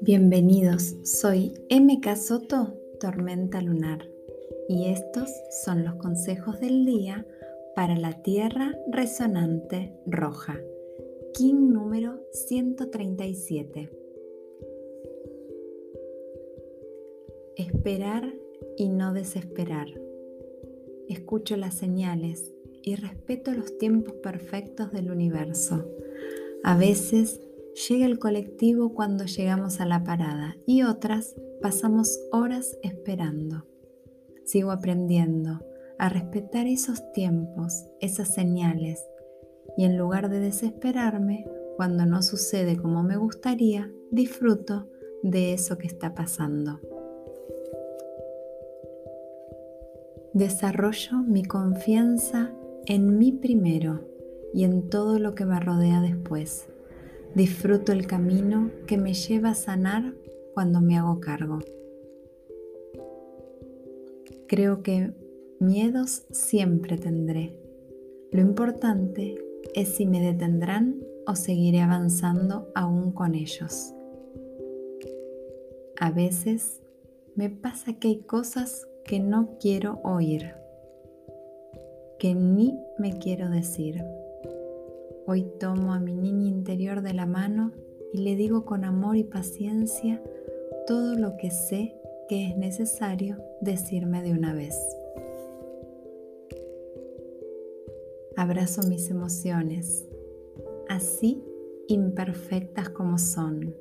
[0.00, 4.08] Bienvenidos, soy MK Soto, Tormenta Lunar,
[4.68, 5.30] y estos
[5.64, 7.26] son los consejos del día
[7.76, 10.58] para la Tierra Resonante Roja,
[11.34, 13.90] King número 137.
[17.56, 18.34] Esperar
[18.76, 19.86] y no desesperar.
[21.08, 22.52] Escucho las señales
[22.82, 25.86] y respeto los tiempos perfectos del universo.
[26.62, 27.40] A veces
[27.88, 33.66] llega el colectivo cuando llegamos a la parada y otras pasamos horas esperando.
[34.44, 35.60] Sigo aprendiendo
[35.98, 39.04] a respetar esos tiempos, esas señales,
[39.76, 44.88] y en lugar de desesperarme, cuando no sucede como me gustaría, disfruto
[45.22, 46.80] de eso que está pasando.
[50.32, 52.52] Desarrollo mi confianza
[52.86, 54.00] en mí primero
[54.52, 56.68] y en todo lo que me rodea después.
[57.34, 60.14] Disfruto el camino que me lleva a sanar
[60.54, 61.60] cuando me hago cargo.
[64.48, 65.12] Creo que
[65.60, 67.56] miedos siempre tendré.
[68.32, 69.36] Lo importante
[69.74, 73.94] es si me detendrán o seguiré avanzando aún con ellos.
[75.98, 76.80] A veces
[77.36, 80.59] me pasa que hay cosas que no quiero oír
[82.20, 84.04] que ni me quiero decir.
[85.26, 87.72] Hoy tomo a mi niña interior de la mano
[88.12, 90.22] y le digo con amor y paciencia
[90.86, 91.96] todo lo que sé
[92.28, 94.76] que es necesario decirme de una vez.
[98.36, 100.06] Abrazo mis emociones,
[100.90, 101.42] así
[101.88, 103.74] imperfectas como son.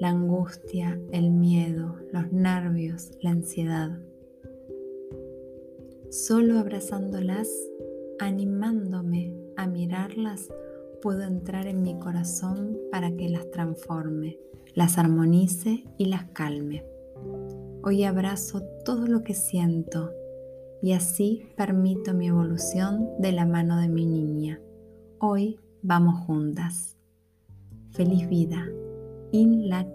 [0.00, 4.05] La angustia, el miedo, los nervios, la ansiedad
[6.16, 7.46] Solo abrazándolas,
[8.18, 10.48] animándome a mirarlas,
[11.02, 14.38] puedo entrar en mi corazón para que las transforme,
[14.74, 16.86] las armonice y las calme.
[17.82, 20.10] Hoy abrazo todo lo que siento
[20.80, 24.58] y así permito mi evolución de la mano de mi niña.
[25.18, 26.96] Hoy vamos juntas.
[27.90, 28.66] Feliz vida.
[29.32, 29.86] In la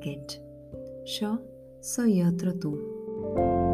[1.03, 1.39] Yo
[1.79, 3.70] soy otro tú.